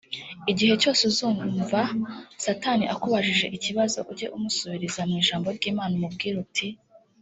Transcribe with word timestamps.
Igihe 0.51 0.73
cyose 0.81 1.01
uzumva 1.11 1.81
satani 2.43 2.85
akubajije 2.93 3.45
ikibazo 3.57 3.99
ujye 4.11 4.27
umusubiriza 4.35 5.01
mu 5.09 5.13
ijambo 5.21 5.47
ry'Imana 5.57 5.93
umubwire 5.99 6.37
uti 6.47 6.67